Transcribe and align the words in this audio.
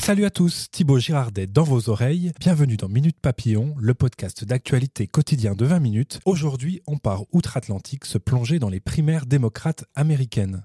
Salut 0.00 0.24
à 0.24 0.30
tous, 0.30 0.68
Thibaut 0.70 0.98
Girardet 0.98 1.46
dans 1.46 1.64
vos 1.64 1.90
oreilles. 1.90 2.32
Bienvenue 2.40 2.78
dans 2.78 2.88
Minute 2.88 3.18
Papillon, 3.20 3.74
le 3.78 3.92
podcast 3.92 4.42
d'actualité 4.46 5.06
quotidien 5.06 5.54
de 5.54 5.66
20 5.66 5.80
minutes. 5.80 6.20
Aujourd'hui, 6.24 6.80
on 6.86 6.96
part 6.96 7.24
outre-Atlantique 7.30 8.06
se 8.06 8.16
plonger 8.16 8.58
dans 8.58 8.70
les 8.70 8.80
primaires 8.80 9.26
démocrates 9.26 9.84
américaines. 9.94 10.64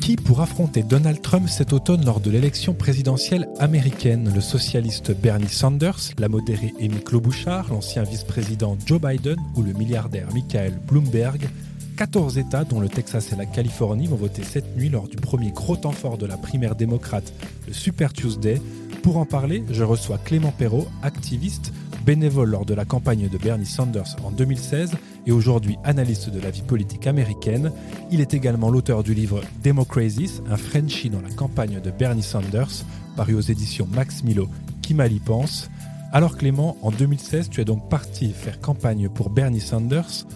Qui 0.00 0.14
pour 0.14 0.40
affronter 0.40 0.84
Donald 0.84 1.20
Trump 1.20 1.48
cet 1.48 1.72
automne 1.72 2.04
lors 2.04 2.20
de 2.20 2.30
l'élection 2.30 2.74
présidentielle 2.74 3.48
américaine? 3.58 4.32
Le 4.32 4.40
socialiste 4.40 5.10
Bernie 5.20 5.48
Sanders, 5.48 6.12
la 6.16 6.28
modérée 6.28 6.72
Amy 6.80 7.02
Klobuchar, 7.02 7.72
l'ancien 7.72 8.04
vice-président 8.04 8.78
Joe 8.86 9.00
Biden 9.00 9.36
ou 9.56 9.62
le 9.62 9.72
milliardaire 9.72 10.32
Michael 10.32 10.78
Bloomberg? 10.86 11.48
14 11.96 12.36
États, 12.36 12.64
dont 12.64 12.78
le 12.78 12.90
Texas 12.90 13.32
et 13.32 13.36
la 13.36 13.46
Californie, 13.46 14.06
vont 14.06 14.16
voter 14.16 14.42
cette 14.44 14.76
nuit 14.76 14.90
lors 14.90 15.08
du 15.08 15.16
premier 15.16 15.50
gros 15.50 15.76
temps 15.76 15.92
fort 15.92 16.18
de 16.18 16.26
la 16.26 16.36
primaire 16.36 16.74
démocrate, 16.74 17.32
le 17.66 17.72
Super 17.72 18.12
Tuesday. 18.12 18.60
Pour 19.02 19.16
en 19.16 19.24
parler, 19.24 19.64
je 19.70 19.82
reçois 19.82 20.18
Clément 20.18 20.52
Perrault, 20.52 20.88
activiste, 21.02 21.72
bénévole 22.04 22.50
lors 22.50 22.66
de 22.66 22.74
la 22.74 22.84
campagne 22.84 23.30
de 23.30 23.38
Bernie 23.38 23.64
Sanders 23.64 24.14
en 24.24 24.30
2016 24.30 24.92
et 25.26 25.32
aujourd'hui 25.32 25.78
analyste 25.84 26.28
de 26.28 26.38
la 26.38 26.50
vie 26.50 26.62
politique 26.62 27.06
américaine. 27.06 27.72
Il 28.10 28.20
est 28.20 28.34
également 28.34 28.68
l'auteur 28.68 29.02
du 29.02 29.14
livre 29.14 29.40
Democracies, 29.64 30.42
un 30.50 30.58
Frenchie 30.58 31.08
dans 31.08 31.22
la 31.22 31.30
campagne 31.30 31.80
de 31.80 31.90
Bernie 31.90 32.22
Sanders, 32.22 32.84
paru 33.16 33.34
aux 33.34 33.40
éditions 33.40 33.88
Max 33.94 34.22
Milo, 34.22 34.48
qui 34.82 34.92
mal 34.92 35.12
y 35.12 35.18
pense? 35.18 35.70
Alors 36.12 36.36
Clément, 36.36 36.76
en 36.82 36.90
2016, 36.90 37.48
tu 37.48 37.62
es 37.62 37.64
donc 37.64 37.88
parti 37.88 38.32
faire 38.32 38.60
campagne 38.60 39.08
pour 39.08 39.30
Bernie 39.30 39.60
Sanders. 39.60 40.26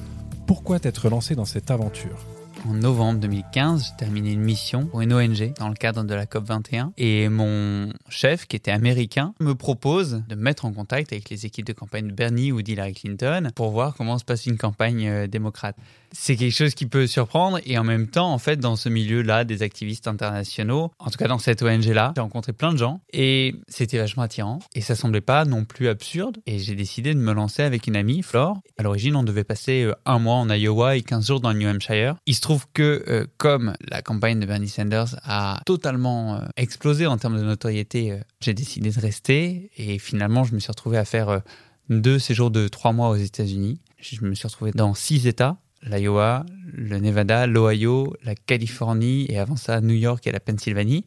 Pourquoi 0.51 0.81
t'être 0.81 1.09
lancé 1.09 1.37
dans 1.37 1.45
cette 1.45 1.71
aventure 1.71 2.27
en 2.69 2.75
novembre 2.75 3.21
2015, 3.21 3.85
j'ai 3.85 3.97
terminé 3.97 4.33
une 4.33 4.43
mission 4.43 4.85
pour 4.85 5.01
une 5.01 5.15
ONG 5.15 5.55
dans 5.59 5.69
le 5.69 5.75
cadre 5.75 6.05
de 6.05 6.15
la 6.15 6.27
COP21 6.27 6.91
et 6.99 7.31
mon 7.31 7.91
chef, 8.11 8.47
qui 8.47 8.57
était 8.57 8.71
américain, 8.71 9.33
me 9.41 9.55
propose 9.55 10.23
de 10.29 10.35
me 10.35 10.43
mettre 10.43 10.67
en 10.67 10.73
contact 10.73 11.13
avec 11.13 11.31
les 11.31 11.47
équipes 11.47 11.65
de 11.65 11.73
campagne 11.73 12.09
de 12.09 12.13
Bernie 12.13 12.53
ou 12.53 12.61
d'Hillary 12.61 12.93
Clinton 12.93 13.51
pour 13.55 13.71
voir 13.71 13.95
comment 13.97 14.19
se 14.19 14.27
passe 14.27 14.45
une 14.45 14.59
campagne 14.59 15.09
euh, 15.09 15.27
démocrate. 15.27 15.77
C'est 16.13 16.37
quelque 16.37 16.55
chose 16.55 16.75
qui 16.75 16.87
peut 16.87 17.07
surprendre 17.07 17.61
et 17.65 17.79
en 17.79 17.85
même 17.85 18.09
temps, 18.09 18.33
en 18.33 18.39
fait, 18.39 18.57
dans 18.57 18.77
ce 18.77 18.89
milieu-là, 18.89 19.45
des 19.45 19.63
activistes 19.63 20.09
internationaux, 20.09 20.91
en 20.99 21.11
tout 21.11 21.19
cas 21.19 21.29
dans 21.29 21.39
cette 21.39 21.63
ONG-là, 21.63 22.13
j'ai 22.17 22.21
rencontré 22.21 22.53
plein 22.53 22.73
de 22.73 22.79
gens 22.79 23.01
et 23.13 23.55
c'était 23.69 23.99
vachement 23.99 24.23
attirant 24.23 24.59
et 24.75 24.81
ça 24.81 24.97
semblait 24.97 25.21
pas 25.21 25.45
non 25.45 25.65
plus 25.65 25.89
absurde 25.89 26.39
et 26.47 26.59
j'ai 26.59 26.75
décidé 26.75 27.15
de 27.15 27.21
me 27.21 27.33
lancer 27.33 27.63
avec 27.63 27.87
une 27.87 27.97
amie, 27.97 28.23
Flore. 28.23 28.59
À 28.77 28.83
l'origine, 28.83 29.15
on 29.17 29.23
devait 29.23 29.45
passer 29.45 29.85
euh, 29.85 29.95
un 30.05 30.19
mois 30.19 30.37
en 30.37 30.51
Iowa 30.51 30.97
et 30.97 31.03
15 31.03 31.27
jours 31.27 31.41
dans 31.41 31.53
le 31.53 31.59
New 31.59 31.69
Hampshire. 31.69 32.17
Il 32.27 32.35
se 32.35 32.41
trouve 32.41 32.67
que 32.75 33.05
euh, 33.09 33.27
comme 33.37 33.75
la 33.89 34.03
campagne 34.03 34.41
de 34.41 34.47
Bernie 34.47 34.69
Sanders 34.69 35.17
a 35.23 35.61
totalement 35.65 36.37
euh, 36.37 36.39
explosé 36.57 37.07
en 37.07 37.19
termes 37.19 37.39
de 37.39 37.45
notoriété, 37.45 38.19
j'ai 38.41 38.55
décidé 38.55 38.91
de 38.91 39.01
rester 39.01 39.71
et 39.77 39.99
finalement, 39.99 40.45
je 40.45 40.55
me 40.55 40.61
suis 40.61 40.71
retrouvé 40.71 40.99
à 40.99 41.05
faire 41.05 41.43
deux 41.89 42.19
séjours 42.19 42.51
de 42.51 42.69
trois 42.69 42.93
mois 42.93 43.11
aux 43.11 43.17
États-Unis. 43.17 43.81
Je 44.01 44.25
me 44.25 44.35
suis 44.35 44.47
retrouvé 44.49 44.73
dans 44.73 44.95
six 44.95 45.27
États 45.27 45.59
l'Iowa, 45.83 46.45
le 46.73 46.99
Nevada, 46.99 47.47
l'Ohio, 47.47 48.15
la 48.23 48.35
Californie 48.35 49.27
et 49.29 49.39
avant 49.39 49.57
ça 49.57 49.81
New 49.81 49.95
York 49.95 50.27
et 50.27 50.33
la 50.33 50.41
Pennsylvanie. 50.41 51.05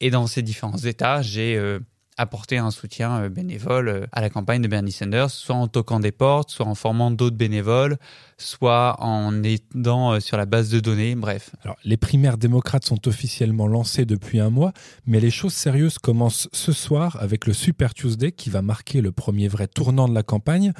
Et 0.00 0.10
dans 0.10 0.26
ces 0.26 0.42
différents 0.42 0.78
États, 0.78 1.22
j'ai 1.22 1.56
euh, 1.56 1.78
apporté 2.16 2.58
un 2.58 2.72
soutien 2.72 3.22
euh, 3.22 3.28
bénévole 3.28 3.88
euh, 3.88 4.06
à 4.10 4.20
la 4.20 4.30
campagne 4.30 4.60
de 4.60 4.66
Bernie 4.66 4.90
Sanders, 4.90 5.30
soit 5.30 5.54
en 5.54 5.68
toquant 5.68 6.00
des 6.00 6.10
portes, 6.10 6.50
soit 6.50 6.66
en 6.66 6.74
formant 6.74 7.12
d'autres 7.12 7.36
bénévoles, 7.36 7.96
soit 8.36 8.96
en 9.00 9.44
aidant 9.44 10.18
sur 10.18 10.36
la 10.36 10.44
base 10.44 10.70
de 10.70 10.80
données, 10.80 11.14
bref. 11.14 11.54
Alors, 11.62 11.76
les 11.84 11.96
primaires 11.96 12.36
démocrates 12.36 12.84
sont 12.84 13.06
officiellement 13.06 13.68
lancées 13.68 14.04
depuis 14.04 14.40
un 14.40 14.50
mois, 14.50 14.72
mais 15.06 15.20
les 15.20 15.30
choses 15.30 15.54
sérieuses 15.54 15.98
commencent 15.98 16.48
ce 16.52 16.72
soir 16.72 17.16
avec 17.20 17.46
le 17.46 17.52
Super 17.52 17.94
Tuesday 17.94 18.32
qui 18.32 18.50
va 18.50 18.60
marquer 18.60 19.00
le 19.00 19.12
premier 19.12 19.46
vrai 19.46 19.68
tournant 19.68 20.08
de 20.08 20.14
la 20.14 20.24
campagne. 20.24 20.72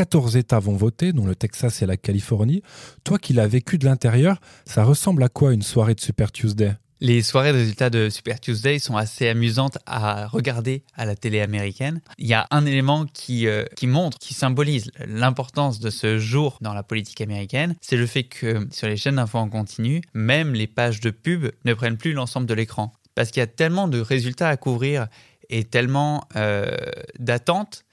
14 0.00 0.38
États 0.38 0.60
vont 0.60 0.76
voter, 0.76 1.12
dont 1.12 1.26
le 1.26 1.34
Texas 1.34 1.82
et 1.82 1.86
la 1.86 1.98
Californie. 1.98 2.62
Toi 3.04 3.18
qui 3.18 3.34
l'as 3.34 3.46
vécu 3.46 3.76
de 3.76 3.84
l'intérieur, 3.84 4.40
ça 4.64 4.82
ressemble 4.82 5.22
à 5.22 5.28
quoi 5.28 5.52
une 5.52 5.60
soirée 5.60 5.94
de 5.94 6.00
Super 6.00 6.32
Tuesday? 6.32 6.72
Les 7.00 7.20
soirées 7.20 7.52
de 7.52 7.58
résultats 7.58 7.90
de 7.90 8.08
Super 8.08 8.40
Tuesday 8.40 8.78
sont 8.78 8.96
assez 8.96 9.28
amusantes 9.28 9.76
à 9.84 10.26
regarder 10.26 10.84
à 10.94 11.04
la 11.04 11.16
télé 11.16 11.42
américaine. 11.42 12.00
Il 12.16 12.26
y 12.26 12.32
a 12.32 12.46
un 12.50 12.64
élément 12.64 13.04
qui, 13.12 13.46
euh, 13.46 13.66
qui 13.76 13.86
montre, 13.86 14.16
qui 14.18 14.32
symbolise 14.32 14.90
l'importance 15.06 15.80
de 15.80 15.90
ce 15.90 16.18
jour 16.18 16.56
dans 16.62 16.72
la 16.72 16.82
politique 16.82 17.20
américaine, 17.20 17.76
c'est 17.82 17.98
le 17.98 18.06
fait 18.06 18.24
que 18.24 18.66
sur 18.72 18.88
les 18.88 18.96
chaînes 18.96 19.16
d'infos 19.16 19.36
en 19.36 19.50
continu, 19.50 20.00
même 20.14 20.54
les 20.54 20.66
pages 20.66 21.00
de 21.00 21.10
pub 21.10 21.50
ne 21.66 21.74
prennent 21.74 21.98
plus 21.98 22.14
l'ensemble 22.14 22.46
de 22.46 22.54
l'écran. 22.54 22.94
Parce 23.14 23.30
qu'il 23.30 23.40
y 23.40 23.44
a 23.44 23.46
tellement 23.46 23.86
de 23.86 24.00
résultats 24.00 24.48
à 24.48 24.56
couvrir 24.56 25.08
et 25.50 25.64
tellement 25.64 26.24
euh, 26.36 26.70
d'attentes 27.18 27.84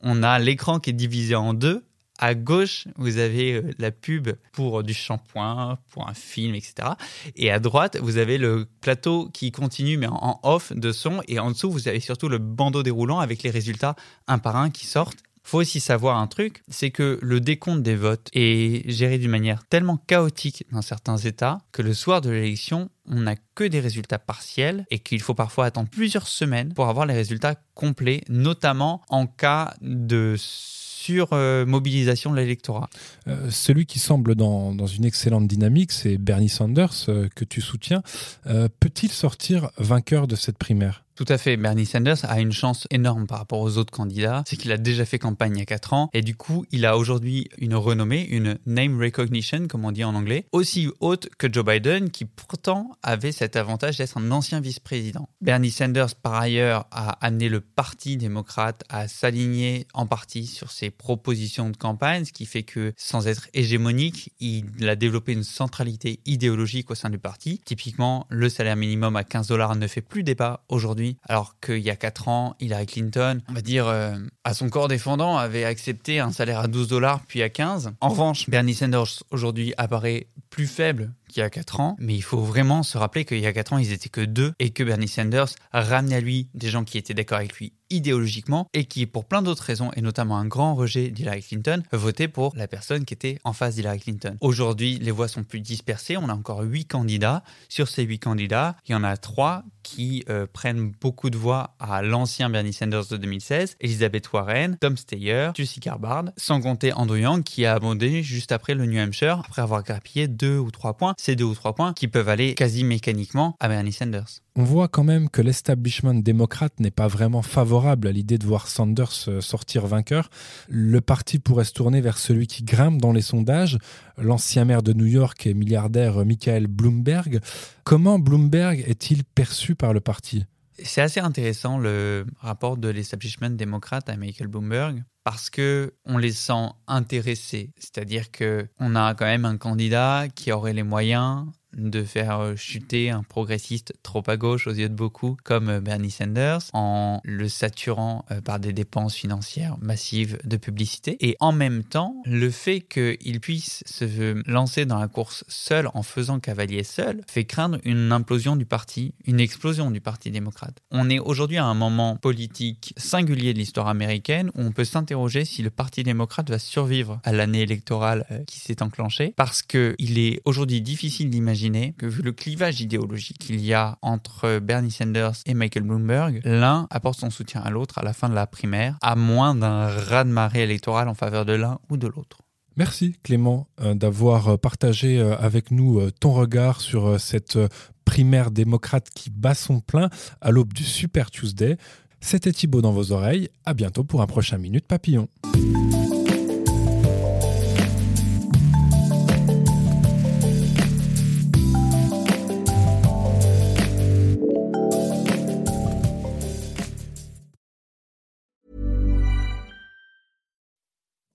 on 0.00 0.22
a 0.22 0.38
l'écran 0.38 0.80
qui 0.80 0.90
est 0.90 0.94
divisé 0.94 1.34
en 1.34 1.54
deux. 1.54 1.84
À 2.20 2.34
gauche, 2.34 2.88
vous 2.96 3.18
avez 3.18 3.52
euh, 3.52 3.70
la 3.78 3.92
pub 3.92 4.30
pour 4.52 4.82
du 4.82 4.92
shampoing, 4.92 5.78
pour 5.92 6.08
un 6.08 6.14
film, 6.14 6.56
etc. 6.56 6.88
Et 7.36 7.52
à 7.52 7.60
droite, 7.60 7.96
vous 8.02 8.18
avez 8.18 8.38
le 8.38 8.66
plateau 8.80 9.30
qui 9.32 9.52
continue, 9.52 9.98
mais 9.98 10.08
en 10.08 10.40
off 10.42 10.72
de 10.72 10.90
son. 10.90 11.22
Et 11.28 11.38
en 11.38 11.52
dessous, 11.52 11.70
vous 11.70 11.86
avez 11.86 12.00
surtout 12.00 12.28
le 12.28 12.38
bandeau 12.38 12.82
déroulant 12.82 13.20
avec 13.20 13.44
les 13.44 13.50
résultats 13.50 13.94
un 14.26 14.38
par 14.38 14.56
un 14.56 14.70
qui 14.70 14.84
sortent 14.86 15.22
faut 15.48 15.60
aussi 15.60 15.80
savoir 15.80 16.18
un 16.18 16.26
truc, 16.26 16.62
c'est 16.68 16.90
que 16.90 17.18
le 17.22 17.40
décompte 17.40 17.82
des 17.82 17.96
votes 17.96 18.28
est 18.34 18.86
géré 18.90 19.16
d'une 19.16 19.30
manière 19.30 19.64
tellement 19.64 19.96
chaotique 19.96 20.66
dans 20.72 20.82
certains 20.82 21.16
États 21.16 21.62
que 21.72 21.80
le 21.80 21.94
soir 21.94 22.20
de 22.20 22.28
l'élection, 22.28 22.90
on 23.06 23.20
n'a 23.20 23.34
que 23.54 23.64
des 23.64 23.80
résultats 23.80 24.18
partiels 24.18 24.84
et 24.90 24.98
qu'il 24.98 25.22
faut 25.22 25.32
parfois 25.32 25.64
attendre 25.64 25.88
plusieurs 25.88 26.28
semaines 26.28 26.74
pour 26.74 26.88
avoir 26.88 27.06
les 27.06 27.14
résultats 27.14 27.54
complets, 27.74 28.20
notamment 28.28 29.00
en 29.08 29.26
cas 29.26 29.72
de 29.80 30.36
sur-mobilisation 30.38 32.30
de 32.30 32.36
l'électorat. 32.36 32.90
Euh, 33.26 33.50
celui 33.50 33.86
qui 33.86 33.98
semble 33.98 34.34
dans, 34.34 34.86
une 34.86 35.06
excellente 35.06 35.46
dynamique, 35.46 35.92
c'est 35.92 36.18
Bernie 36.18 36.50
Sanders, 36.50 37.08
euh, 37.08 37.28
que 37.34 37.46
tu 37.46 37.62
soutiens. 37.62 38.02
Euh, 38.46 38.68
peut-il 38.80 39.10
sortir 39.10 39.70
vainqueur 39.78 40.26
de 40.26 40.36
cette 40.36 40.58
primaire? 40.58 41.04
Tout 41.18 41.24
à 41.28 41.36
fait. 41.36 41.56
Bernie 41.56 41.84
Sanders 41.84 42.24
a 42.30 42.38
une 42.38 42.52
chance 42.52 42.86
énorme 42.92 43.26
par 43.26 43.38
rapport 43.38 43.58
aux 43.58 43.76
autres 43.76 43.90
candidats. 43.90 44.44
C'est 44.46 44.56
qu'il 44.56 44.70
a 44.70 44.76
déjà 44.76 45.04
fait 45.04 45.18
campagne 45.18 45.56
il 45.56 45.58
y 45.58 45.62
a 45.62 45.66
4 45.66 45.92
ans. 45.92 46.10
Et 46.12 46.22
du 46.22 46.36
coup, 46.36 46.64
il 46.70 46.86
a 46.86 46.96
aujourd'hui 46.96 47.48
une 47.58 47.74
renommée, 47.74 48.24
une 48.24 48.56
name 48.66 49.00
recognition, 49.00 49.66
comme 49.66 49.84
on 49.84 49.90
dit 49.90 50.04
en 50.04 50.14
anglais, 50.14 50.46
aussi 50.52 50.88
haute 51.00 51.28
que 51.36 51.52
Joe 51.52 51.64
Biden, 51.64 52.10
qui 52.10 52.24
pourtant 52.24 52.92
avait 53.02 53.32
cet 53.32 53.56
avantage 53.56 53.98
d'être 53.98 54.16
un 54.16 54.30
ancien 54.30 54.60
vice-président. 54.60 55.28
Bernie 55.40 55.72
Sanders, 55.72 56.14
par 56.14 56.34
ailleurs, 56.34 56.86
a 56.92 57.18
amené 57.26 57.48
le 57.48 57.62
Parti 57.62 58.16
démocrate 58.16 58.84
à 58.88 59.08
s'aligner 59.08 59.88
en 59.94 60.06
partie 60.06 60.46
sur 60.46 60.70
ses 60.70 60.90
propositions 60.90 61.70
de 61.70 61.76
campagne, 61.76 62.26
ce 62.26 62.32
qui 62.32 62.46
fait 62.46 62.62
que, 62.62 62.92
sans 62.96 63.26
être 63.26 63.48
hégémonique, 63.54 64.30
il 64.38 64.88
a 64.88 64.94
développé 64.94 65.32
une 65.32 65.42
centralité 65.42 66.20
idéologique 66.26 66.92
au 66.92 66.94
sein 66.94 67.10
du 67.10 67.18
parti. 67.18 67.60
Typiquement, 67.64 68.24
le 68.28 68.48
salaire 68.48 68.76
minimum 68.76 69.16
à 69.16 69.24
15 69.24 69.48
dollars 69.48 69.74
ne 69.74 69.88
fait 69.88 70.00
plus 70.00 70.22
débat 70.22 70.62
aujourd'hui 70.68 71.07
alors 71.28 71.58
qu'il 71.60 71.78
y 71.78 71.90
a 71.90 71.96
4 71.96 72.28
ans, 72.28 72.54
Hillary 72.60 72.86
Clinton, 72.86 73.40
on 73.48 73.52
va 73.52 73.60
dire, 73.60 73.86
euh, 73.86 74.18
son 74.54 74.68
corps 74.68 74.88
défendant, 74.88 75.36
avait 75.36 75.64
accepté 75.64 76.20
un 76.20 76.32
salaire 76.32 76.60
à 76.60 76.68
12 76.68 76.88
dollars 76.88 77.22
puis 77.26 77.42
à 77.42 77.48
15. 77.48 77.92
En 78.00 78.08
revanche, 78.08 78.48
Bernie 78.48 78.74
Sanders 78.74 79.22
aujourd'hui 79.30 79.74
apparaît 79.76 80.28
plus 80.50 80.66
faible 80.66 81.12
qu'il 81.28 81.42
y 81.42 81.44
a 81.44 81.50
4 81.50 81.80
ans, 81.80 81.96
mais 81.98 82.14
il 82.14 82.22
faut 82.22 82.40
vraiment 82.40 82.82
se 82.82 82.96
rappeler 82.96 83.24
qu'il 83.24 83.40
y 83.40 83.46
a 83.46 83.52
4 83.52 83.74
ans, 83.74 83.78
ils 83.78 83.92
étaient 83.92 84.08
que 84.08 84.22
deux 84.22 84.52
et 84.58 84.70
que 84.70 84.82
Bernie 84.82 85.08
Sanders 85.08 85.48
ramenait 85.72 86.16
à 86.16 86.20
lui 86.20 86.48
des 86.54 86.68
gens 86.68 86.84
qui 86.84 86.98
étaient 86.98 87.14
d'accord 87.14 87.38
avec 87.38 87.54
lui 87.54 87.72
idéologiquement 87.90 88.68
et 88.74 88.84
qui, 88.84 89.06
pour 89.06 89.24
plein 89.24 89.42
d'autres 89.42 89.62
raisons, 89.62 89.90
et 89.96 90.02
notamment 90.02 90.36
un 90.36 90.46
grand 90.46 90.74
rejet 90.74 91.10
d'Hillary 91.10 91.42
Clinton, 91.42 91.82
votaient 91.92 92.28
pour 92.28 92.52
la 92.56 92.68
personne 92.68 93.04
qui 93.04 93.14
était 93.14 93.38
en 93.44 93.52
face 93.52 93.76
d'Hillary 93.76 94.00
Clinton. 94.00 94.36
Aujourd'hui, 94.40 94.98
les 94.98 95.10
voix 95.10 95.28
sont 95.28 95.44
plus 95.44 95.60
dispersées. 95.60 96.16
On 96.16 96.28
a 96.28 96.34
encore 96.34 96.60
8 96.60 96.86
candidats. 96.86 97.42
Sur 97.68 97.88
ces 97.88 98.02
8 98.02 98.18
candidats, 98.18 98.76
il 98.86 98.92
y 98.92 98.94
en 98.94 99.04
a 99.04 99.16
3 99.16 99.64
qui 99.82 100.22
euh, 100.28 100.46
prennent 100.52 100.92
beaucoup 101.00 101.30
de 101.30 101.38
voix 101.38 101.74
à 101.78 102.02
l'ancien 102.02 102.50
Bernie 102.50 102.74
Sanders 102.74 103.06
de 103.06 103.16
2016, 103.16 103.76
Elizabeth 103.80 104.30
Warren 104.32 104.37
Warren, 104.38 104.76
Tom 104.78 104.96
Steyer, 104.96 105.50
Tulsi 105.52 105.80
Gabbard, 105.80 106.26
sans 106.36 106.60
compter 106.60 106.92
Andrew 106.92 107.18
Yang 107.18 107.42
qui 107.42 107.66
a 107.66 107.74
abondé 107.74 108.22
juste 108.22 108.52
après 108.52 108.74
le 108.74 108.86
New 108.86 109.00
Hampshire, 109.00 109.42
après 109.44 109.62
avoir 109.62 109.82
grappillé 109.82 110.28
deux 110.28 110.58
ou 110.58 110.70
trois 110.70 110.94
points. 110.94 111.14
Ces 111.18 111.34
deux 111.34 111.44
ou 111.44 111.54
trois 111.54 111.74
points 111.74 111.92
qui 111.92 112.06
peuvent 112.06 112.28
aller 112.28 112.54
quasi 112.54 112.84
mécaniquement 112.84 113.56
à 113.58 113.66
Bernie 113.66 113.92
Sanders. 113.92 114.42
On 114.54 114.62
voit 114.62 114.86
quand 114.86 115.02
même 115.02 115.28
que 115.28 115.42
l'establishment 115.42 116.14
démocrate 116.14 116.78
n'est 116.78 116.92
pas 116.92 117.08
vraiment 117.08 117.42
favorable 117.42 118.06
à 118.06 118.12
l'idée 118.12 118.38
de 118.38 118.46
voir 118.46 118.68
Sanders 118.68 119.26
euh, 119.26 119.40
sortir 119.40 119.86
vainqueur. 119.86 120.30
Le 120.68 121.00
parti 121.00 121.40
pourrait 121.40 121.64
se 121.64 121.72
tourner 121.72 122.00
vers 122.00 122.18
celui 122.18 122.46
qui 122.46 122.62
grimpe 122.62 123.00
dans 123.00 123.12
les 123.12 123.22
sondages, 123.22 123.78
l'ancien 124.18 124.64
maire 124.64 124.84
de 124.84 124.92
New 124.92 125.06
York 125.06 125.46
et 125.48 125.54
milliardaire 125.54 126.24
Michael 126.24 126.68
Bloomberg. 126.68 127.40
Comment 127.82 128.20
Bloomberg 128.20 128.84
est-il 128.86 129.24
perçu 129.24 129.74
par 129.74 129.92
le 129.92 130.00
parti? 130.00 130.44
C'est 130.82 131.00
assez 131.00 131.20
intéressant 131.20 131.78
le 131.78 132.26
rapport 132.40 132.76
de 132.76 132.88
l'establishment 132.88 133.50
démocrate 133.50 134.08
à 134.08 134.16
Michael 134.16 134.48
Bloomberg 134.48 135.04
parce 135.24 135.50
que 135.50 135.94
on 136.04 136.16
les 136.16 136.32
sent 136.32 136.68
intéressés, 136.86 137.72
c'est-à-dire 137.76 138.30
que 138.30 138.66
on 138.78 138.96
a 138.96 139.14
quand 139.14 139.26
même 139.26 139.44
un 139.44 139.56
candidat 139.56 140.26
qui 140.34 140.52
aurait 140.52 140.72
les 140.72 140.82
moyens 140.82 141.46
de 141.78 142.02
faire 142.02 142.40
euh, 142.40 142.56
chuter 142.56 143.10
un 143.10 143.22
progressiste 143.22 143.94
trop 144.02 144.22
à 144.26 144.36
gauche 144.36 144.66
aux 144.66 144.72
yeux 144.72 144.88
de 144.88 144.94
beaucoup 144.94 145.36
comme 145.44 145.68
euh, 145.68 145.80
Bernie 145.80 146.10
Sanders 146.10 146.62
en 146.72 147.20
le 147.24 147.48
saturant 147.48 148.24
euh, 148.30 148.40
par 148.40 148.58
des 148.58 148.72
dépenses 148.72 149.14
financières 149.14 149.76
massives 149.80 150.38
de 150.44 150.56
publicité 150.56 151.16
et 151.20 151.36
en 151.40 151.52
même 151.52 151.84
temps 151.84 152.16
le 152.24 152.50
fait 152.50 152.80
qu'il 152.80 153.40
puisse 153.40 153.82
se 153.86 154.42
lancer 154.50 154.86
dans 154.86 154.98
la 154.98 155.08
course 155.08 155.44
seul 155.48 155.88
en 155.94 156.02
faisant 156.02 156.40
cavalier 156.40 156.82
seul 156.82 157.22
fait 157.28 157.44
craindre 157.44 157.78
une 157.84 158.12
implosion 158.12 158.56
du 158.56 158.66
parti, 158.66 159.14
une 159.24 159.40
explosion 159.40 159.90
du 159.90 160.00
parti 160.00 160.30
démocrate. 160.30 160.82
On 160.90 161.08
est 161.08 161.20
aujourd'hui 161.20 161.58
à 161.58 161.64
un 161.64 161.74
moment 161.74 162.16
politique 162.16 162.92
singulier 162.96 163.54
de 163.54 163.58
l'histoire 163.58 163.88
américaine 163.88 164.50
où 164.54 164.62
on 164.62 164.72
peut 164.72 164.84
s'interroger 164.84 165.44
si 165.44 165.62
le 165.62 165.70
parti 165.70 166.02
démocrate 166.02 166.50
va 166.50 166.58
survivre 166.58 167.20
à 167.22 167.32
l'année 167.32 167.62
électorale 167.62 168.26
qui 168.46 168.58
s'est 168.58 168.82
enclenchée 168.82 169.32
parce 169.36 169.62
qu'il 169.62 170.18
est 170.18 170.40
aujourd'hui 170.44 170.80
difficile 170.80 171.30
d'imaginer 171.30 171.67
que 171.96 172.06
vu 172.06 172.22
le 172.22 172.32
clivage 172.32 172.80
idéologique 172.80 173.38
qu'il 173.38 173.60
y 173.60 173.74
a 173.74 173.98
entre 174.02 174.58
Bernie 174.58 174.90
Sanders 174.90 175.34
et 175.46 175.54
Michael 175.54 175.82
Bloomberg, 175.84 176.40
l'un 176.44 176.86
apporte 176.90 177.18
son 177.18 177.30
soutien 177.30 177.60
à 177.60 177.70
l'autre 177.70 177.98
à 177.98 178.02
la 178.02 178.12
fin 178.12 178.28
de 178.28 178.34
la 178.34 178.46
primaire, 178.46 178.96
à 179.02 179.16
moins 179.16 179.54
d'un 179.54 179.86
raz-de-marée 179.86 180.62
électoral 180.62 181.08
en 181.08 181.14
faveur 181.14 181.44
de 181.44 181.52
l'un 181.52 181.78
ou 181.90 181.96
de 181.96 182.06
l'autre. 182.06 182.38
Merci 182.76 183.16
Clément 183.24 183.66
euh, 183.80 183.94
d'avoir 183.94 184.48
euh, 184.48 184.56
partagé 184.56 185.18
euh, 185.18 185.36
avec 185.36 185.72
nous 185.72 186.10
ton 186.12 186.32
regard 186.32 186.80
sur 186.80 187.18
cette 187.18 187.58
primaire 188.04 188.50
démocrate 188.50 189.10
qui 189.10 189.30
bat 189.30 189.54
son 189.54 189.80
plein 189.80 190.10
à 190.40 190.50
l'aube 190.50 190.72
du 190.72 190.84
Super 190.84 191.30
Tuesday. 191.30 191.76
C'était 192.20 192.52
Thibaut 192.52 192.80
dans 192.80 192.92
vos 192.92 193.12
oreilles. 193.12 193.48
À 193.64 193.74
bientôt 193.74 194.04
pour 194.04 194.22
un 194.22 194.26
prochain 194.26 194.58
Minute 194.58 194.86
Papillon. 194.86 195.28